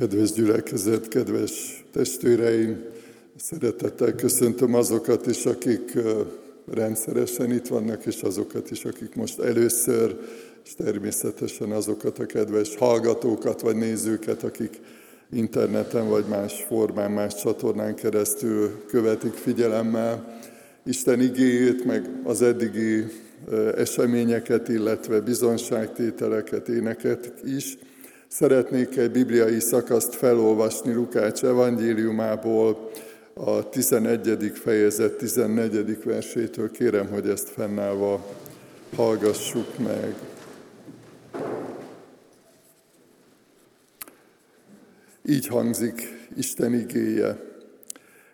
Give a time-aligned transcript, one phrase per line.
[0.00, 2.84] Kedves gyülekezet, kedves testvéreim,
[3.36, 5.98] szeretettel köszöntöm azokat is, akik
[6.72, 10.16] rendszeresen itt vannak, és azokat is, akik most először,
[10.64, 14.80] és természetesen azokat a kedves hallgatókat vagy nézőket, akik
[15.32, 20.40] interneten vagy más formán, más csatornán keresztül követik figyelemmel
[20.84, 23.06] Isten igéjét, meg az eddigi
[23.76, 27.78] eseményeket, illetve bizonságtételeket, éneket is.
[28.32, 32.90] Szeretnék egy bibliai szakaszt felolvasni Lukács evangéliumából,
[33.34, 34.52] a 11.
[34.54, 36.04] fejezet 14.
[36.04, 36.70] versétől.
[36.70, 38.26] Kérem, hogy ezt fennállva
[38.96, 40.14] hallgassuk meg.
[45.26, 47.38] Így hangzik Isten igéje.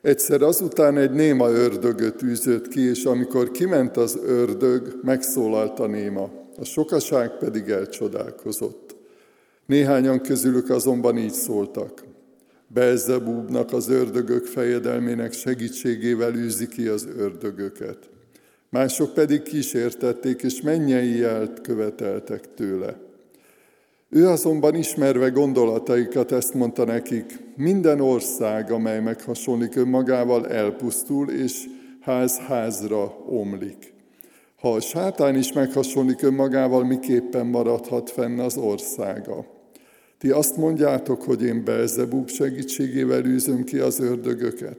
[0.03, 6.31] Egyszer azután egy néma ördögöt űzött ki, és amikor kiment az ördög, megszólalt a néma,
[6.59, 8.96] a sokaság pedig elcsodálkozott.
[9.67, 12.05] Néhányan közülük azonban így szóltak.
[12.69, 18.11] Belzebúbnak az ördögök fejedelmének segítségével űzi ki az ördögöket.
[18.71, 22.97] Mások pedig kísértették, és mennyei jelt követeltek tőle.
[24.09, 31.65] Ő azonban ismerve gondolataikat ezt mondta nekik, minden ország, amely meghasonlik önmagával, elpusztul, és
[32.01, 33.95] ház házra omlik.
[34.61, 39.56] Ha a sátán is meghasonlik önmagával, miképpen maradhat fenn az országa?
[40.19, 44.79] Ti azt mondjátok, hogy én Belzebúb segítségével űzöm ki az ördögöket.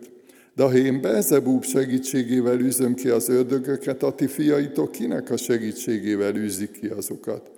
[0.56, 6.36] De ha én Belzebúb segítségével űzöm ki az ördögöket, a ti fiaitok kinek a segítségével
[6.36, 7.52] űzik ki azokat?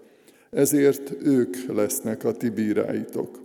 [0.49, 3.39] ezért ők lesznek a ti bíráitok.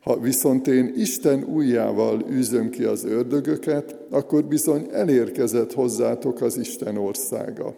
[0.00, 6.96] Ha viszont én Isten ujjával űzöm ki az ördögöket, akkor bizony elérkezett hozzátok az Isten
[6.96, 7.74] országa.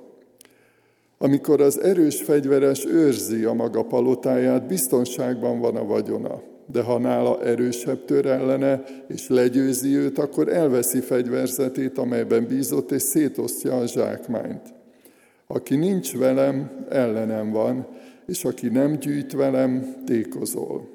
[1.23, 6.42] Amikor az erős fegyveres őrzi a maga palotáját, biztonságban van a vagyona.
[6.67, 13.03] De ha nála erősebb tör ellene, és legyőzi őt, akkor elveszi fegyverzetét, amelyben bízott, és
[13.03, 14.75] szétosztja a zsákmányt.
[15.47, 17.87] Aki nincs velem, ellenem van,
[18.27, 20.88] és aki nem gyűjt velem, tékozol.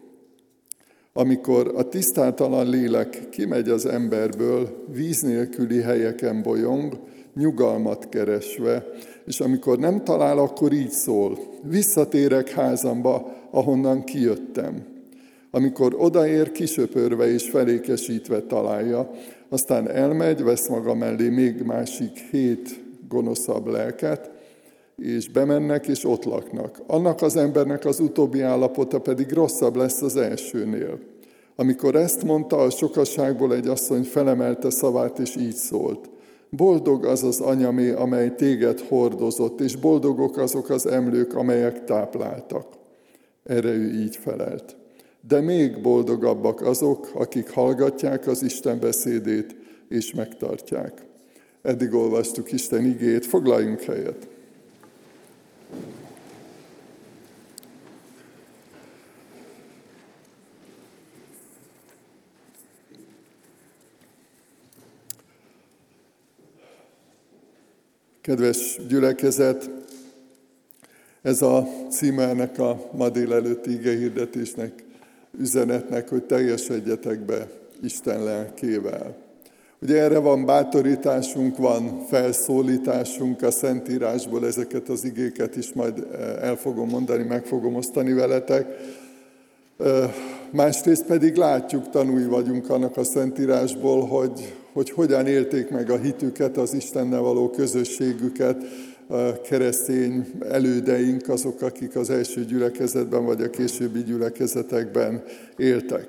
[1.14, 7.00] Amikor a tisztátalan lélek kimegy az emberből, víz nélküli helyeken bolyong,
[7.38, 8.86] nyugalmat keresve,
[9.26, 14.86] és amikor nem talál, akkor így szól, visszatérek házamba, ahonnan kijöttem.
[15.52, 19.12] Amikor odaér, kisöpörve és felékesítve találja,
[19.50, 24.32] aztán elmegy, vesz maga mellé még másik hét gonoszabb lelket,
[24.98, 26.82] és bemennek, és ott laknak.
[26.88, 31.00] Annak az embernek az utóbbi állapota pedig rosszabb lesz az elsőnél.
[31.56, 36.10] Amikor ezt mondta, a sokasságból egy asszony felemelte szavát, és így szólt.
[36.50, 42.66] Boldog az az anyamé, amely téged hordozott, és boldogok azok az emlők, amelyek tápláltak.
[43.44, 44.76] Erre ő így felelt.
[45.28, 49.56] De még boldogabbak azok, akik hallgatják az Isten beszédét,
[49.90, 51.06] és megtartják.
[51.62, 54.28] Eddig olvastuk Isten igét, foglaljunk helyet.
[68.28, 69.70] Kedves gyülekezet,
[71.22, 74.84] ez a címe ennek a ma délelőtti hirdetésnek,
[75.40, 77.48] üzenetnek, hogy teljesedjetek be
[77.82, 79.16] Isten lelkével.
[79.82, 86.56] Ugye erre van bátorításunk, van felszólításunk a Szentírásból, ezeket az igéket is majd eh, el
[86.56, 88.68] fogom mondani, meg fogom osztani veletek.
[89.78, 90.14] Eh,
[90.52, 96.58] másrészt pedig látjuk, tanúi vagyunk annak a Szentírásból, hogy, hogy hogyan élték meg a hitüket,
[96.58, 98.64] az Istennel való közösségüket,
[99.08, 105.24] a keresztény elődeink, azok, akik az első gyülekezetben vagy a későbbi gyülekezetekben
[105.56, 106.08] éltek.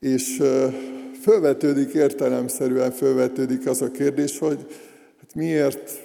[0.00, 0.42] És
[1.20, 4.58] fölvetődik értelemszerűen, fölvetődik az a kérdés, hogy
[5.20, 6.01] hát miért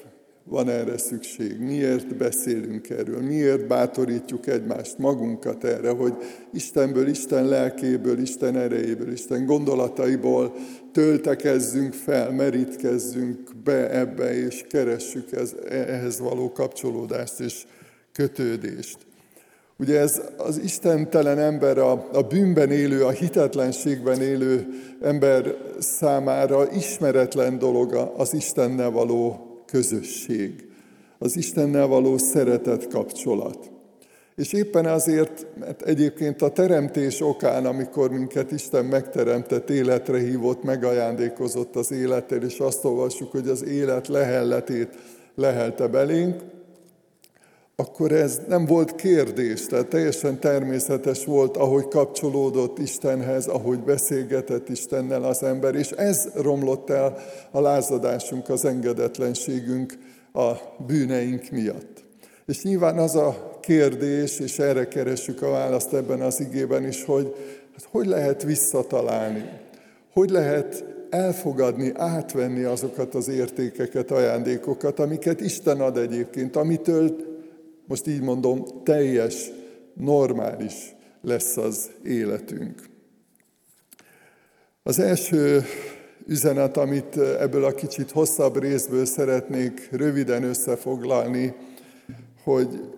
[0.49, 6.13] van erre szükség, miért beszélünk erről, miért bátorítjuk egymást, magunkat erre, hogy
[6.53, 10.53] Istenből, Isten lelkéből, Isten erejéből, Isten gondolataiból
[10.91, 17.65] töltekezzünk fel, merítkezzünk be ebbe, és keressük ez, ehhez való kapcsolódást és
[18.13, 18.97] kötődést.
[19.79, 24.67] Ugye ez az istentelen ember, a, a bűnben élő, a hitetlenségben élő
[25.01, 30.67] ember számára ismeretlen dolog az Istennel való közösség,
[31.19, 33.71] az Istennel való szeretet kapcsolat.
[34.35, 41.75] És éppen azért, mert egyébként a teremtés okán, amikor minket Isten megteremtett, életre hívott, megajándékozott
[41.75, 44.89] az élettel, és azt olvassuk, hogy az élet lehelletét
[45.35, 46.41] lehelte belénk,
[47.79, 55.23] akkor ez nem volt kérdés, tehát teljesen természetes volt, ahogy kapcsolódott Istenhez, ahogy beszélgetett Istennel
[55.23, 57.17] az ember, és ez romlott el
[57.51, 59.93] a lázadásunk, az engedetlenségünk
[60.33, 60.51] a
[60.87, 62.03] bűneink miatt.
[62.45, 67.35] És nyilván az a kérdés, és erre keressük a választ ebben az igében is, hogy
[67.73, 69.49] hát hogy lehet visszatalálni,
[70.13, 77.35] hogy lehet elfogadni, átvenni azokat az értékeket, ajándékokat, amiket Isten ad egyébként, amitől,
[77.87, 79.51] most így mondom, teljes,
[79.93, 82.89] normális lesz az életünk.
[84.83, 85.63] Az első
[86.25, 91.55] üzenet, amit ebből a kicsit hosszabb részből szeretnék röviden összefoglalni,
[92.43, 92.95] hogy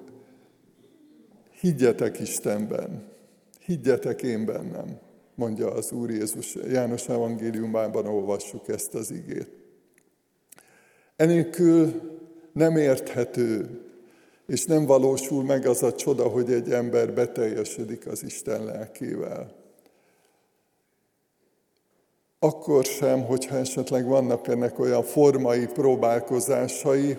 [1.60, 3.04] higgyetek Istenben,
[3.66, 5.00] higgyetek én bennem,
[5.36, 6.56] mondja az Úr Jézus.
[6.56, 9.50] János evangéliumában olvassuk ezt az igét.
[11.16, 12.02] Enélkül
[12.54, 13.82] nem érthető,
[14.50, 19.56] és nem valósul meg az a csoda, hogy egy ember beteljesedik az Isten lelkével.
[22.40, 27.18] Akkor sem, hogyha esetleg vannak ennek olyan formai próbálkozásai,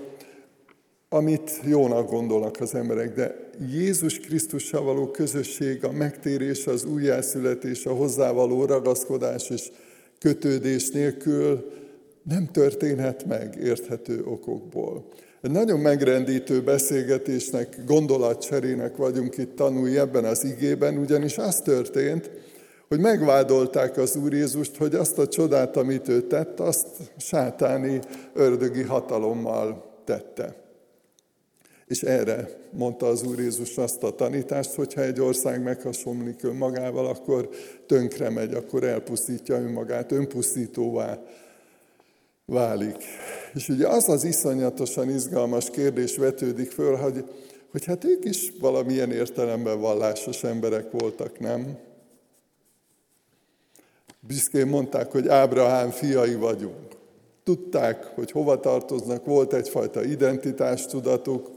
[1.08, 7.94] amit jónak gondolnak az emberek, de Jézus Krisztussal való közösség, a megtérés, az újjászületés, a
[7.94, 9.70] hozzávaló ragaszkodás és
[10.18, 11.72] kötődés nélkül
[12.22, 15.08] nem történhet meg érthető okokból.
[15.42, 22.30] Egy nagyon megrendítő beszélgetésnek, gondolatcserének vagyunk itt tanulni ebben az igében, ugyanis az történt,
[22.88, 28.00] hogy megvádolták az Úr Jézust, hogy azt a csodát, amit ő tett, azt sátáni
[28.34, 30.54] ördögi hatalommal tette.
[31.86, 37.06] És erre mondta az Úr Jézus azt a tanítást, hogy ha egy ország meghasonlik önmagával,
[37.06, 37.48] akkor
[37.86, 41.22] tönkre megy, akkor elpusztítja önmagát, önpusztítóvá
[42.50, 42.96] válik.
[43.54, 47.24] És ugye az az iszonyatosan izgalmas kérdés vetődik föl, hogy,
[47.70, 51.78] hogy hát ők is valamilyen értelemben vallásos emberek voltak, nem?
[54.20, 56.88] Büszkén mondták, hogy Ábrahám fiai vagyunk.
[57.44, 61.50] Tudták, hogy hova tartoznak, volt egyfajta identitástudatuk,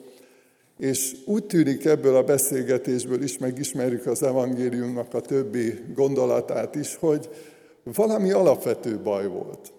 [0.78, 7.30] és úgy tűnik ebből a beszélgetésből is, megismerjük az evangéliumnak a többi gondolatát is, hogy
[7.84, 9.74] valami alapvető baj volt.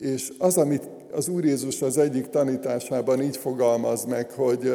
[0.00, 4.72] És az, amit az Úr Jézus az egyik tanításában így fogalmaz meg, hogy,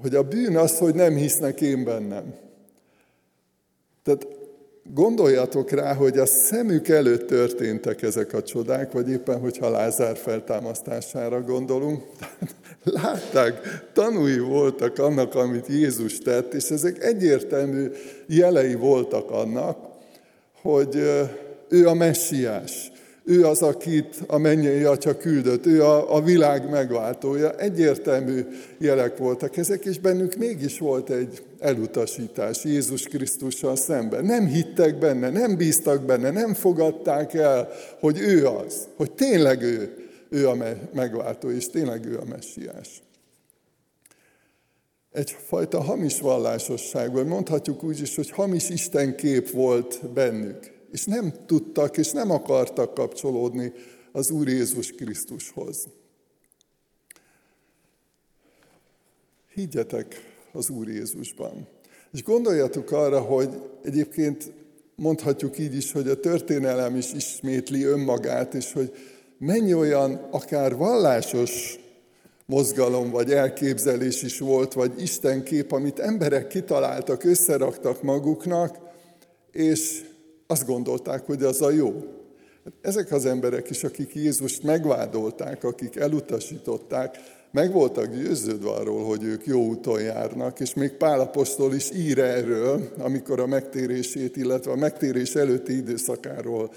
[0.00, 2.34] hogy a bűn az, hogy nem hisznek én bennem.
[4.02, 4.26] Tehát
[4.92, 11.42] gondoljatok rá, hogy a szemük előtt történtek ezek a csodák, vagy éppen, hogyha Lázár feltámasztására
[11.42, 12.02] gondolunk.
[12.82, 13.60] Látták,
[13.92, 17.90] tanúi voltak annak, amit Jézus tett, és ezek egyértelmű
[18.26, 19.78] jelei voltak annak,
[20.62, 20.96] hogy
[21.68, 22.92] ő a messiás,
[23.24, 27.56] ő az, akit a mennyei atya küldött, ő a, a világ megváltója.
[27.56, 28.46] Egyértelmű
[28.78, 34.24] jelek voltak ezek, és bennünk mégis volt egy elutasítás Jézus Krisztussal szemben.
[34.24, 37.68] Nem hittek benne, nem bíztak benne, nem fogadták el,
[38.00, 39.96] hogy ő az, hogy tényleg ő,
[40.28, 40.56] ő a
[40.92, 43.02] megváltó, és tényleg ő a messiás.
[45.12, 51.96] Egyfajta hamis vallásosság, vagy mondhatjuk úgy is, hogy hamis istenkép volt bennük és nem tudtak
[51.96, 53.72] és nem akartak kapcsolódni
[54.12, 55.86] az Úr Jézus Krisztushoz.
[59.54, 61.66] Higgyetek az Úr Jézusban.
[62.12, 63.48] És gondoljatok arra, hogy
[63.82, 64.52] egyébként
[64.94, 68.92] mondhatjuk így is, hogy a történelem is ismétli önmagát, és hogy
[69.38, 71.78] mennyi olyan akár vallásos
[72.46, 78.78] mozgalom vagy elképzelés is volt, vagy Isten kép, amit emberek kitaláltak, összeraktak maguknak,
[79.52, 80.12] és
[80.54, 81.92] azt gondolták, hogy az a jó.
[82.80, 87.16] Ezek az emberek is, akik Jézust megvádolták, akik elutasították,
[87.50, 92.92] meg voltak győződve arról, hogy ők jó úton járnak, és még Pálapostól is ír erről,
[92.98, 96.70] amikor a megtérését, illetve a megtérés előtti időszakáról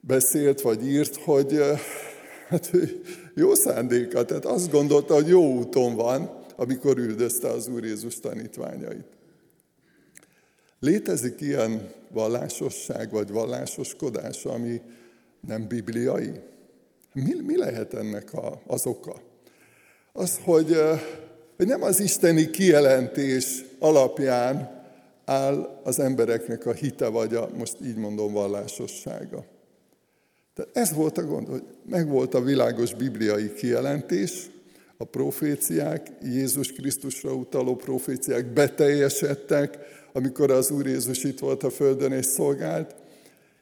[0.00, 1.60] beszélt, vagy írt, hogy
[2.48, 2.70] hát
[3.34, 9.21] jó szándéka, tehát azt gondolta, hogy jó úton van, amikor üldözte az Úr Jézus tanítványait.
[10.82, 14.80] Létezik ilyen vallásosság vagy vallásoskodás, ami
[15.40, 16.30] nem bibliai?
[17.12, 19.20] Mi, mi lehet ennek a, az oka?
[20.12, 20.76] Az, hogy,
[21.56, 24.82] hogy nem az isteni kijelentés alapján
[25.24, 29.44] áll az embereknek a hite, vagy a, most így mondom, vallásossága.
[30.54, 34.50] Tehát ez volt a gond, hogy megvolt a világos bibliai kijelentés,
[34.96, 39.78] a proféciák, Jézus Krisztusra utaló proféciák beteljesedtek,
[40.12, 42.94] amikor az Úr Jézus itt volt a földön és szolgált,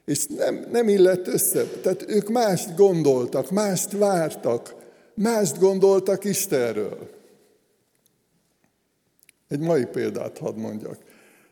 [0.05, 1.63] és nem, nem illett össze.
[1.63, 4.75] Tehát ők mást gondoltak, mást vártak,
[5.13, 7.09] mást gondoltak Istenről.
[9.47, 10.97] Egy mai példát hadd mondjak.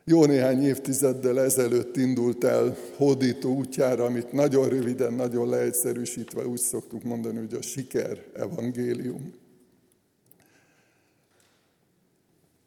[0.03, 7.03] Jó néhány évtizeddel ezelőtt indult el hódító útjára, amit nagyon röviden, nagyon leegyszerűsítve úgy szoktuk
[7.03, 9.33] mondani, hogy a siker evangélium.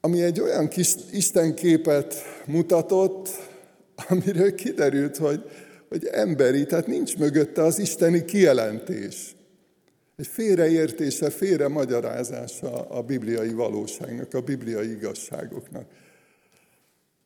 [0.05, 2.15] Ami egy olyan kis istenképet
[2.47, 3.29] mutatott,
[4.09, 5.51] amiről kiderült, hogy,
[5.89, 9.35] hogy emberi, tehát nincs mögötte az isteni kijelentés.
[10.17, 15.85] Egy félreértése, félre magyarázása a bibliai valóságnak, a bibliai igazságoknak.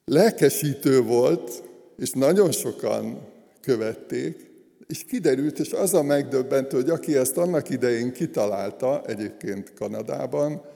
[0.04, 1.62] Lelkesítő volt,
[1.99, 3.21] és nagyon sokan
[3.61, 4.50] követték,
[4.87, 10.75] és kiderült, és az a megdöbbentő, hogy aki ezt annak idején kitalálta, egyébként Kanadában,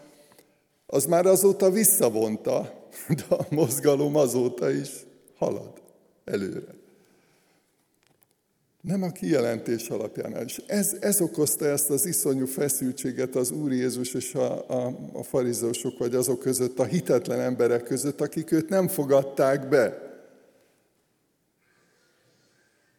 [0.92, 4.90] az már azóta visszavonta, de a mozgalom azóta is
[5.36, 5.82] halad
[6.24, 6.78] előre.
[8.80, 10.46] Nem a kijelentés alapján.
[10.46, 15.22] És ez, ez okozta ezt az iszonyú feszültséget az Úr Jézus és a, a, a
[15.22, 20.08] farizósok, vagy azok között, a hitetlen emberek között, akik őt nem fogadták be.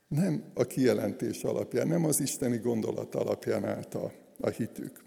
[0.07, 5.03] Nem a kijelentés alapján, nem az isteni gondolat alapján állt a, a hitük.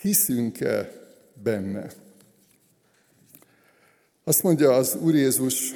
[0.00, 1.01] Hiszünk-e
[1.42, 1.90] benne?
[4.24, 5.74] Azt mondja az Úr Jézus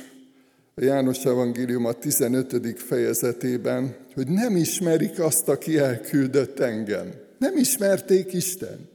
[0.74, 2.80] a János Evangélium a 15.
[2.80, 7.12] fejezetében, hogy nem ismerik azt, aki elküldött engem.
[7.38, 8.88] Nem ismerték Istent.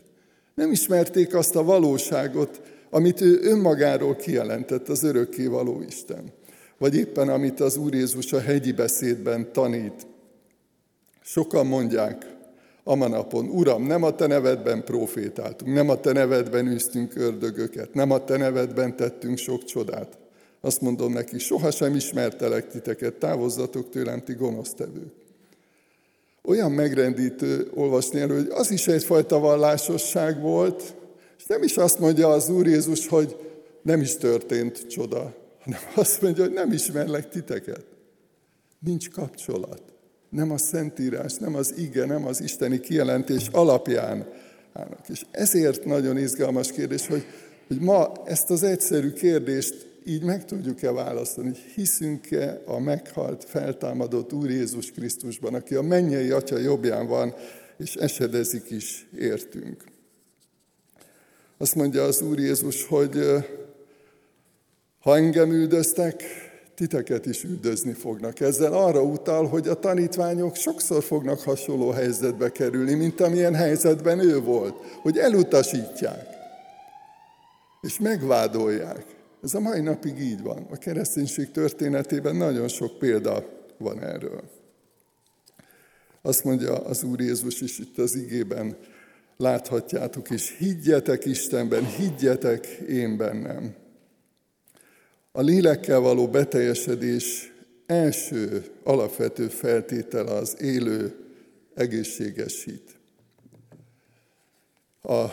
[0.56, 6.32] Nem ismerték azt a valóságot, amit ő önmagáról kijelentett, az örökké való Isten.
[6.77, 10.08] Vagy éppen amit az Úr Jézus a hegyi beszédben tanít.
[11.24, 12.25] Sokan mondják
[12.83, 18.11] a napon, Uram, nem a te nevedben profétáltunk, nem a te nevedben űztünk ördögöket, nem
[18.11, 20.17] a te nevedben tettünk sok csodát.
[20.61, 25.13] Azt mondom neki, sohasem ismertelek titeket, távozzatok tőlem, ti gonosztevők.
[26.43, 30.95] Olyan megrendítő olvasni elő, hogy az is egyfajta vallásosság volt,
[31.38, 33.35] és nem is azt mondja az Úr Jézus, hogy
[33.81, 37.85] nem is történt csoda, hanem azt mondja, hogy nem ismerlek titeket.
[38.79, 39.81] Nincs kapcsolat.
[40.31, 44.27] Nem a Szentírás, nem az ige, nem az isteni kijelentés alapján
[44.73, 45.09] állnak.
[45.09, 47.25] És ezért nagyon izgalmas kérdés, hogy,
[47.67, 54.50] hogy ma ezt az egyszerű kérdést így meg tudjuk-e választani, hiszünk-e a meghalt, feltámadott Úr
[54.50, 57.33] Jézus Krisztusban, aki a mennyei Atya jobbján van,
[57.77, 59.83] és esedezik is értünk.
[61.57, 63.17] Azt mondja az Úr Jézus, hogy
[65.00, 66.23] ha engem üldöztek,
[66.75, 68.40] titeket is üldözni fognak.
[68.40, 74.40] Ezzel arra utal, hogy a tanítványok sokszor fognak hasonló helyzetbe kerülni, mint amilyen helyzetben ő
[74.40, 76.28] volt, hogy elutasítják,
[77.82, 79.06] és megvádolják.
[79.44, 80.68] Ez a mai napig így van.
[80.72, 83.46] A kereszténység történetében nagyon sok példa
[83.78, 84.42] van erről.
[86.22, 88.78] Azt mondja az Úr Jézus is itt az igében,
[89.38, 93.80] láthatjátok is, higgyetek Istenben, higgyetek én bennem.
[95.31, 97.53] A lélekkel való beteljesedés
[97.85, 101.15] első alapvető feltétele az élő,
[101.73, 103.00] egészséges hit.
[105.01, 105.25] A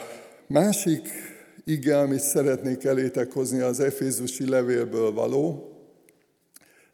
[0.47, 1.09] másik
[1.65, 5.73] ige, amit szeretnék elétek hozni, az Efézusi levélből való.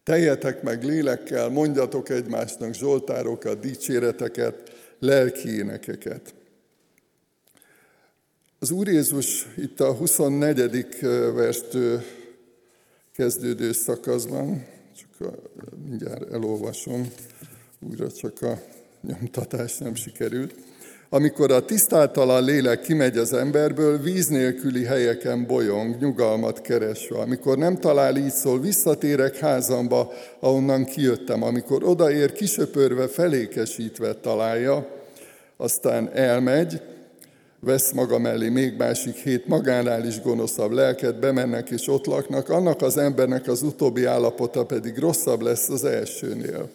[0.03, 6.35] Teljetek meg lélekkel, mondjatok egymásnak zsoltárokat, dicséreteket, lelki énekeket.
[8.59, 11.01] Az Úr Jézus itt a 24.
[11.35, 12.03] verstől
[13.15, 14.67] kezdődő szakaszban,
[14.97, 15.35] csak a,
[15.89, 17.13] mindjárt elolvasom,
[17.89, 18.61] újra csak a
[19.01, 20.55] nyomtatás nem sikerült
[21.15, 27.19] amikor a tisztáltalan lélek kimegy az emberből, víz nélküli helyeken bolyong, nyugalmat keresve.
[27.19, 31.43] Amikor nem talál, így szól, visszatérek házamba, ahonnan kijöttem.
[31.43, 34.89] Amikor odaér, kisöpörve, felékesítve találja,
[35.57, 36.81] aztán elmegy,
[37.65, 42.83] vesz maga mellé még másik hét magánál is gonoszabb lelket, bemennek és ott laknak, annak
[42.83, 46.71] az embernek az utóbbi állapota pedig rosszabb lesz az elsőnél.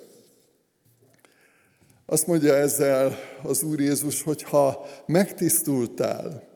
[2.06, 6.48] Azt mondja ezzel az Úr Jézus, hogy ha megtisztultál,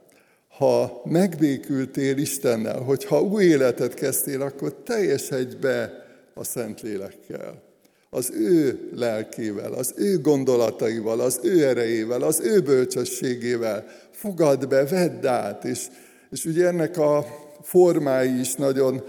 [0.48, 5.92] ha megbékültél Istennel, hogyha új életet kezdtél, akkor teljesedj be
[6.34, 7.73] a Szentlélekkel.
[8.14, 13.86] Az ő lelkével, az ő gondolataival, az ő erejével, az ő bölcsességével.
[14.12, 15.66] Fogad be, vedd át.
[15.66, 15.88] És,
[16.32, 17.26] és ugye ennek a
[17.62, 19.04] formái is nagyon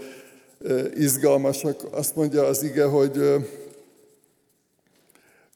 [0.95, 1.87] izgalmasak.
[1.91, 3.21] Azt mondja az ige, hogy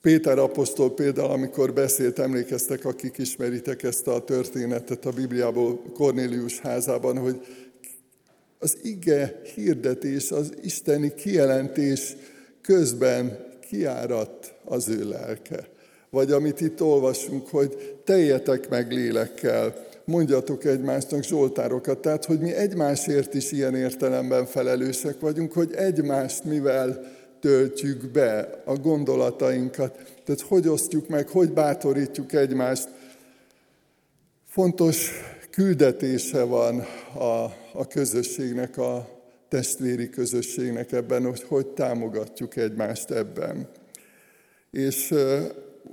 [0.02, 7.18] Péter apostol például, amikor beszélt, emlékeztek, akik ismeritek ezt a történetet a Bibliából Kornélius házában,
[7.18, 7.46] hogy
[8.60, 12.16] az ige hirdetés, az isteni kijelentés
[12.62, 15.68] közben kiáradt az ő lelke.
[16.10, 21.98] Vagy amit itt olvasunk, hogy teljetek meg lélekkel, mondjatok egymásnak zsoltárokat.
[22.00, 28.76] Tehát, hogy mi egymásért is ilyen értelemben felelősek vagyunk, hogy egymást mivel töltjük be a
[28.76, 29.92] gondolatainkat.
[30.26, 32.90] Tehát hogy osztjuk meg, hogy bátorítjuk egymást.
[34.48, 35.12] Fontos
[35.52, 36.80] küldetése van
[37.14, 39.19] a, a közösségnek, a
[39.50, 43.68] testvéri közösségnek ebben, hogy hogy támogatjuk egymást ebben.
[44.72, 45.14] És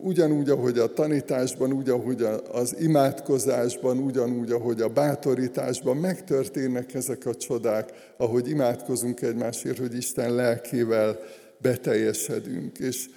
[0.02, 7.34] ugyanúgy, ahogy a tanításban, úgy, ahogy az imádkozásban, ugyanúgy, ahogy a bátorításban megtörténnek ezek a
[7.34, 11.18] csodák, ahogy imádkozunk egymásért, hogy Isten lelkével
[11.58, 12.78] beteljesedünk.
[12.78, 13.08] És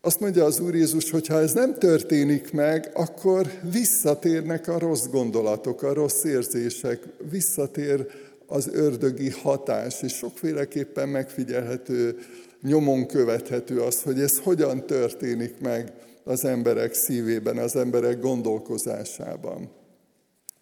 [0.00, 5.06] azt mondja az Úr Jézus, hogy ha ez nem történik meg, akkor visszatérnek a rossz
[5.06, 8.06] gondolatok, a rossz érzések, visszatér
[8.50, 12.18] az ördögi hatás, és sokféleképpen megfigyelhető,
[12.62, 15.92] nyomon követhető az, hogy ez hogyan történik meg
[16.24, 19.70] az emberek szívében, az emberek gondolkozásában.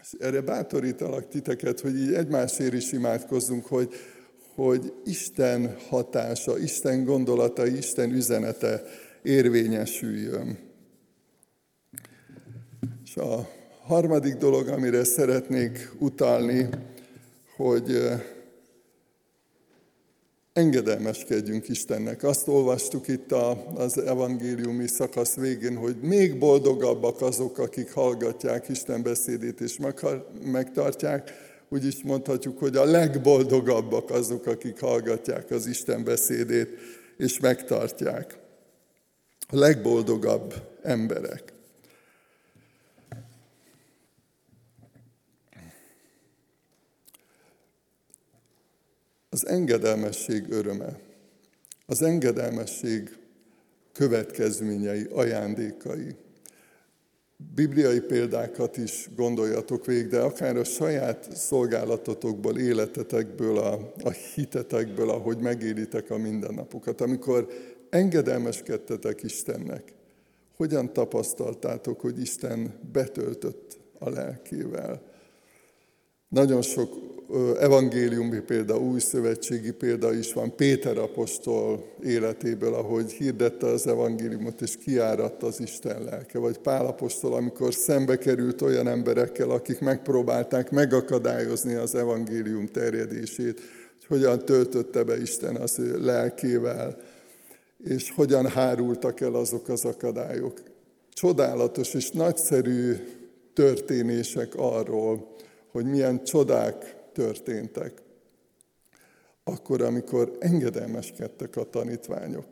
[0.03, 3.95] És erre bátorítalak titeket, hogy így egymásért is imádkozzunk, hogy,
[4.55, 8.83] hogy Isten hatása, Isten gondolata, Isten üzenete
[9.23, 10.59] érvényesüljön.
[13.05, 13.49] És a
[13.83, 16.69] harmadik dolog, amire szeretnék utalni,
[17.57, 17.99] hogy
[20.53, 22.23] engedelmeskedjünk Istennek.
[22.23, 23.33] Azt olvastuk itt
[23.75, 29.79] az evangéliumi szakasz végén, hogy még boldogabbak azok, akik hallgatják Isten beszédét és
[30.45, 31.33] megtartják.
[31.69, 36.69] Úgy is mondhatjuk, hogy a legboldogabbak azok, akik hallgatják az Isten beszédét
[37.17, 38.39] és megtartják.
[39.49, 41.56] A legboldogabb emberek.
[49.37, 50.99] Az engedelmesség öröme,
[51.87, 53.17] az engedelmesség
[53.93, 56.15] következményei, ajándékai.
[57.55, 65.39] Bibliai példákat is gondoljatok végig, de akár a saját szolgálatotokból, életetekből, a, a hitetekből, ahogy
[65.39, 67.01] megélitek a mindennapokat.
[67.01, 67.49] Amikor
[67.91, 69.93] engedelmeskedtetek Istennek,
[70.57, 75.03] hogyan tapasztaltátok, hogy Isten betöltött a lelkével?
[76.29, 77.16] Nagyon sok
[77.61, 84.77] evangéliumi példa, új szövetségi példa is van Péter apostol életéből, ahogy hirdette az evangéliumot és
[84.77, 91.75] kiáratta az Isten lelke, vagy Pál apostol, amikor szembe került olyan emberekkel, akik megpróbálták megakadályozni
[91.75, 93.61] az evangélium terjedését,
[93.97, 96.97] hogy hogyan töltötte be Isten az ő lelkével,
[97.85, 100.61] és hogyan hárultak el azok az akadályok.
[101.13, 102.95] Csodálatos és nagyszerű
[103.55, 105.35] történések arról,
[105.73, 108.03] hogy milyen csodák történtek.
[109.45, 112.47] Akkor, amikor engedelmeskedtek a tanítványok.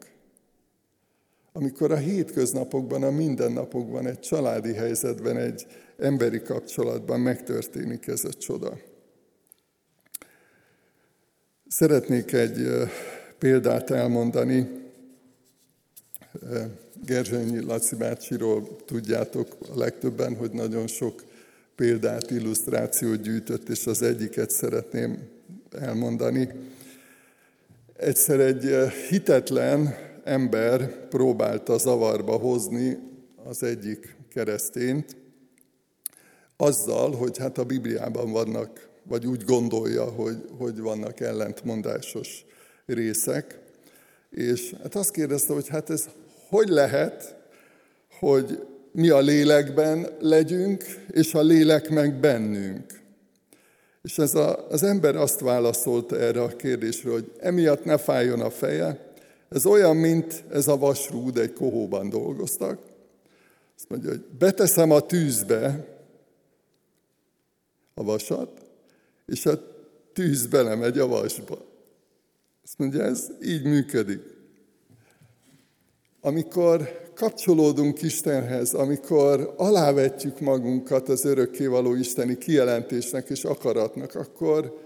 [1.53, 5.67] Amikor a hétköznapokban, a mindennapokban, egy családi helyzetben, egy
[5.99, 8.79] emberi kapcsolatban megtörténik ez a csoda.
[11.69, 12.69] Szeretnék egy
[13.39, 14.69] példát elmondani.
[17.07, 21.25] Gerzsényi Laci bácsiról tudjátok a legtöbben, hogy nagyon sok
[21.77, 25.19] példát, illusztrációt gyűjtött, és az egyiket szeretném
[25.71, 26.49] elmondani.
[27.97, 32.99] Egyszer egy eh, hitetlen ember próbálta zavarba hozni
[33.45, 35.17] az egyik keresztényt,
[36.57, 42.45] azzal, hogy hát a Bibliában vannak, vagy úgy gondolja, hogy, hogy vannak ellentmondásos
[42.87, 43.59] részek,
[44.31, 46.09] és hát azt kérdezte, hogy hát ez
[46.49, 47.37] hogy lehet,
[48.19, 53.03] hogy mi a lélekben legyünk, és a lélek meg bennünk.
[54.03, 58.51] És ez a, az ember azt válaszolta erre a kérdésre, hogy emiatt ne fájjon a
[58.51, 59.13] feje,
[59.49, 62.79] ez olyan, mint ez a vasrúd, egy kohóban dolgoztak.
[63.77, 65.87] Azt mondja, hogy beteszem a tűzbe
[67.95, 68.61] a vasat,
[69.27, 69.61] és a
[70.13, 71.59] tűz belemegy a vasba.
[72.65, 74.23] Azt mondja, ez így működik.
[76.21, 84.79] Amikor kapcsolódunk Istenhez, amikor alávetjük magunkat az örökkévaló isteni kijelentésnek és akaratnak, akkor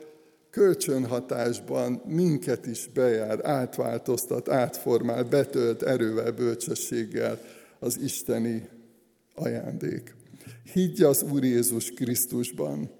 [0.51, 7.41] kölcsönhatásban minket is bejár, átváltoztat, átformál, betölt erővel, bölcsességgel
[7.79, 8.69] az isteni
[9.35, 10.15] ajándék.
[10.73, 12.91] Higgy az Úr Jézus Krisztusban,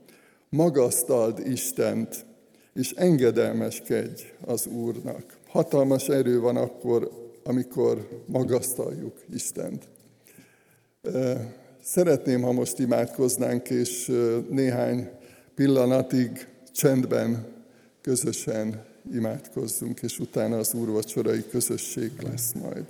[0.49, 2.27] magasztald Istent,
[2.75, 5.39] és engedelmeskedj az Úrnak.
[5.49, 9.89] Hatalmas erő van akkor amikor magasztaljuk Istent.
[11.83, 14.13] Szeretném, ha most imádkoznánk, és
[14.51, 15.11] néhány
[15.55, 17.47] pillanatig csendben
[18.01, 22.85] közösen imádkozzunk, és utána az úrvacsorai közösség lesz majd.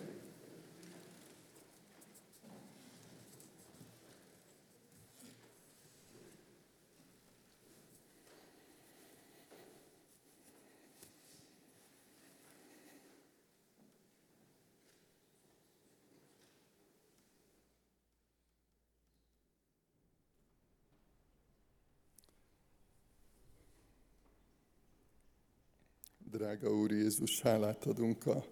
[26.39, 28.45] Drága Úr Jézus, hálát adunk a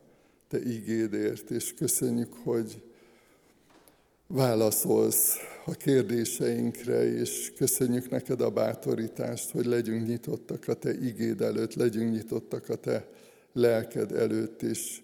[0.49, 2.83] Te ígédért, és köszönjük, hogy
[4.27, 11.75] válaszolsz a kérdéseinkre, és köszönjük neked a bátorítást, hogy legyünk nyitottak a Te igéd előtt,
[11.75, 13.09] legyünk nyitottak a Te
[13.53, 15.01] lelked előtt, és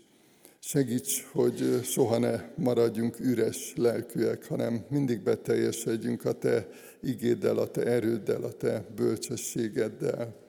[0.58, 6.68] segíts, hogy soha ne maradjunk üres lelkűek, hanem mindig beteljesedjünk a Te
[7.02, 10.40] igéddel, a Te erőddel, a Te bölcsességeddel.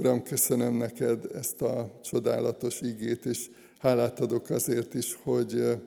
[0.00, 5.78] Uram, köszönöm neked ezt a csodálatos igét, és hálát adok azért is, hogy,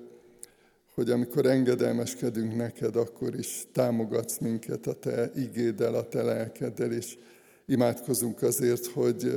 [0.94, 7.18] hogy amikor engedelmeskedünk neked, akkor is támogatsz minket a te igéddel, a te lelkeddel, és
[7.66, 9.32] imádkozunk azért, hogy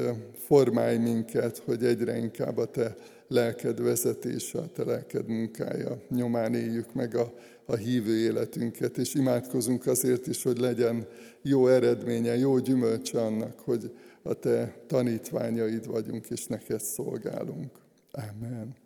[0.46, 2.96] formálj minket, hogy egyre inkább a te
[3.28, 7.32] lelked vezetése, a te lelked munkája nyomán éljük meg a,
[7.64, 11.06] a hívő életünket, és imádkozunk azért is, hogy legyen
[11.42, 13.90] jó eredménye, jó gyümölcse annak, hogy
[14.22, 17.78] a te tanítványaid vagyunk, és neked szolgálunk.
[18.10, 18.81] Amen.